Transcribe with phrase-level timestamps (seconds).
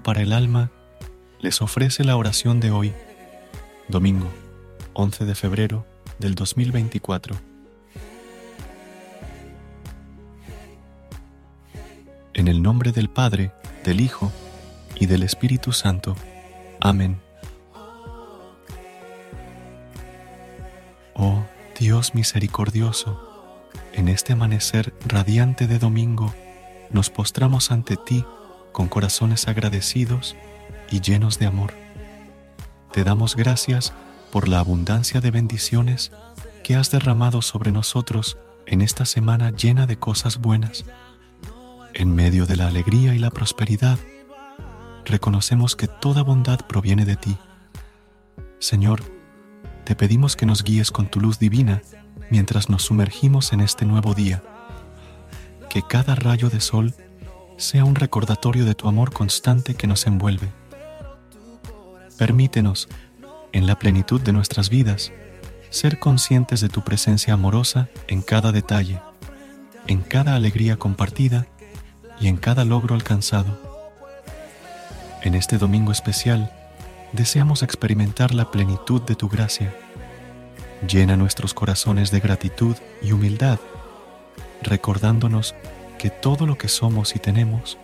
[0.00, 0.70] Para el alma
[1.40, 2.92] les ofrece la oración de hoy,
[3.88, 4.30] domingo
[4.94, 5.86] 11 de febrero
[6.18, 7.36] del 2024.
[12.34, 13.52] En el nombre del Padre,
[13.84, 14.32] del Hijo
[14.98, 16.16] y del Espíritu Santo.
[16.80, 17.20] Amén.
[21.14, 21.44] Oh
[21.78, 23.60] Dios misericordioso,
[23.92, 26.32] en este amanecer radiante de domingo,
[26.90, 28.24] nos postramos ante ti
[28.72, 30.36] con corazones agradecidos
[30.90, 31.74] y llenos de amor.
[32.92, 33.92] Te damos gracias
[34.30, 36.12] por la abundancia de bendiciones
[36.64, 40.84] que has derramado sobre nosotros en esta semana llena de cosas buenas.
[41.94, 43.98] En medio de la alegría y la prosperidad,
[45.04, 47.36] reconocemos que toda bondad proviene de ti.
[48.58, 49.02] Señor,
[49.84, 51.82] te pedimos que nos guíes con tu luz divina
[52.30, 54.42] mientras nos sumergimos en este nuevo día.
[55.68, 56.94] Que cada rayo de sol
[57.56, 60.48] sea un recordatorio de tu amor constante que nos envuelve.
[62.18, 62.88] Permítenos,
[63.52, 65.12] en la plenitud de nuestras vidas,
[65.70, 69.00] ser conscientes de tu presencia amorosa en cada detalle,
[69.86, 71.46] en cada alegría compartida
[72.20, 73.58] y en cada logro alcanzado.
[75.22, 76.52] En este domingo especial,
[77.12, 79.74] deseamos experimentar la plenitud de tu gracia.
[80.86, 83.58] Llena nuestros corazones de gratitud y humildad,
[84.62, 85.54] recordándonos
[86.02, 87.78] que todo lo que somos y tenemos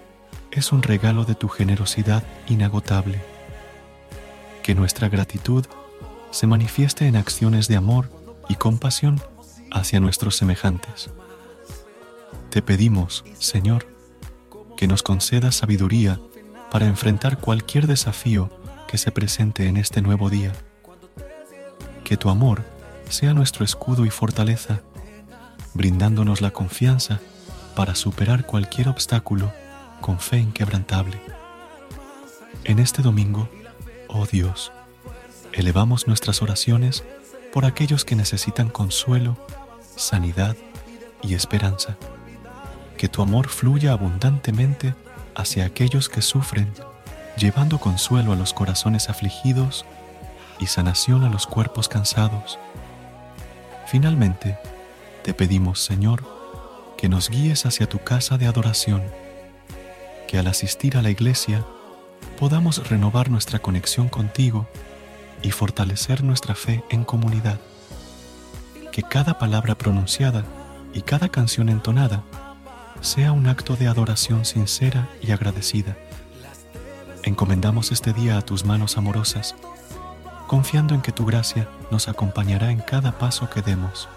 [0.51, 3.21] es un regalo de tu generosidad inagotable.
[4.65, 5.65] Que nuestra gratitud
[6.33, 8.11] se manifieste en acciones de amor
[8.49, 9.23] y compasión
[9.71, 11.11] hacia nuestros semejantes.
[12.51, 13.87] Te pedimos, Señor,
[14.77, 16.19] que nos concedas sabiduría
[16.73, 18.51] para enfrentar cualquier desafío
[18.89, 20.55] que se presente en este nuevo día.
[22.03, 22.65] Que tu amor
[23.11, 24.81] sea nuestro escudo y fortaleza,
[25.73, 27.21] brindándonos la confianza
[27.79, 29.53] para superar cualquier obstáculo
[30.01, 31.21] con fe inquebrantable.
[32.65, 33.49] En este domingo,
[34.09, 34.73] oh Dios,
[35.53, 37.05] elevamos nuestras oraciones
[37.53, 39.37] por aquellos que necesitan consuelo,
[39.95, 40.57] sanidad
[41.23, 41.97] y esperanza.
[42.97, 44.97] Que tu amor fluya abundantemente
[45.37, 46.73] hacia aquellos que sufren,
[47.37, 49.85] llevando consuelo a los corazones afligidos
[50.59, 52.59] y sanación a los cuerpos cansados.
[53.87, 54.59] Finalmente,
[55.23, 56.38] te pedimos, Señor,
[56.99, 59.05] que nos guíes hacia tu casa de adoración,
[60.27, 61.65] que al asistir a la iglesia
[62.39, 64.69] podamos renovar nuestra conexión contigo
[65.41, 67.61] y fortalecer nuestra fe en comunidad,
[68.91, 70.45] que cada palabra pronunciada
[70.93, 72.25] y cada canción entonada
[73.01, 75.97] sea un acto de adoración sincera y agradecida.
[77.23, 79.55] Encomendamos este día a tus manos amorosas,
[80.49, 84.09] confiando en que tu gracia nos acompañará en cada paso que demos,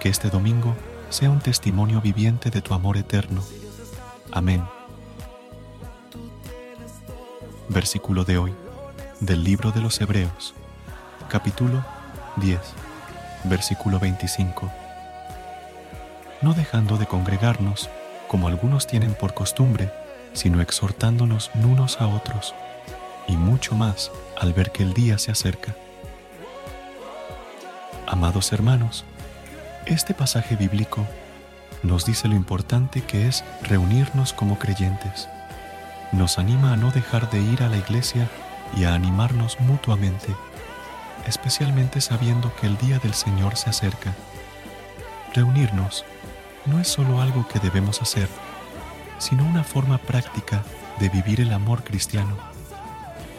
[0.00, 0.74] que este domingo
[1.10, 3.42] sea un testimonio viviente de tu amor eterno.
[4.32, 4.64] Amén.
[7.68, 8.54] Versículo de hoy,
[9.20, 10.54] del libro de los Hebreos,
[11.28, 11.84] capítulo
[12.36, 12.60] 10,
[13.44, 14.70] versículo 25.
[16.42, 17.88] No dejando de congregarnos,
[18.28, 19.90] como algunos tienen por costumbre,
[20.32, 22.54] sino exhortándonos unos a otros,
[23.26, 25.74] y mucho más al ver que el día se acerca.
[28.06, 29.04] Amados hermanos,
[29.86, 31.06] este pasaje bíblico
[31.82, 35.28] nos dice lo importante que es reunirnos como creyentes.
[36.12, 38.28] Nos anima a no dejar de ir a la iglesia
[38.76, 40.34] y a animarnos mutuamente,
[41.26, 44.14] especialmente sabiendo que el día del Señor se acerca.
[45.34, 46.04] Reunirnos
[46.64, 48.28] no es solo algo que debemos hacer,
[49.18, 50.64] sino una forma práctica
[50.98, 52.36] de vivir el amor cristiano.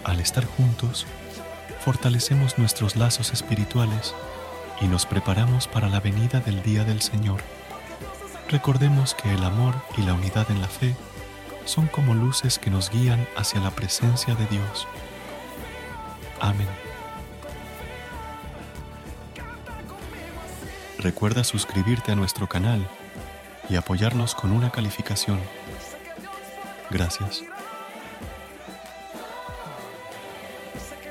[0.05, 1.05] Al estar juntos,
[1.83, 4.15] fortalecemos nuestros lazos espirituales
[4.81, 7.41] y nos preparamos para la venida del día del Señor.
[8.49, 10.95] Recordemos que el amor y la unidad en la fe
[11.65, 14.87] son como luces que nos guían hacia la presencia de Dios.
[16.39, 16.67] Amén.
[20.99, 22.87] Recuerda suscribirte a nuestro canal
[23.69, 25.39] y apoyarnos con una calificación.
[26.89, 27.43] Gracias.